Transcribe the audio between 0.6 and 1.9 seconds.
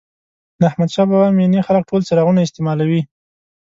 احمدشاه بابا مېنې خلک